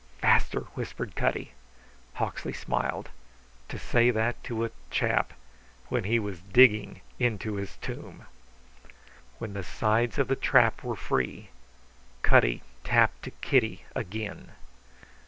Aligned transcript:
"Faster!" 0.19 0.61
whispered 0.73 1.15
Cutty. 1.15 1.51
Hawksley 2.15 2.53
smiled. 2.53 3.09
To 3.67 3.77
say 3.77 4.09
that 4.09 4.43
to 4.45 4.65
a 4.65 4.71
chap 4.89 5.31
when 5.89 6.05
he 6.05 6.17
was 6.17 6.41
digging 6.41 7.01
into 7.19 7.53
his 7.57 7.77
tomb! 7.77 8.25
When 9.37 9.53
the 9.53 9.61
sides 9.61 10.17
of 10.17 10.27
the 10.27 10.35
trap 10.35 10.81
were 10.83 10.95
free 10.95 11.49
Cutty 12.23 12.63
tapped 12.83 13.21
to 13.25 13.29
Kitty 13.45 13.85
again. 13.95 14.53